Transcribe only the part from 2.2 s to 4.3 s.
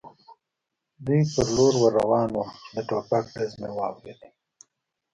ووم، چې د ټوپک ډز مې واورېد.